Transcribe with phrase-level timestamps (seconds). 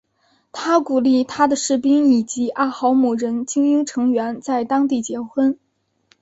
[0.51, 5.59] 他鼓励他的士兵以及阿豪姆人精英成员在当地结婚。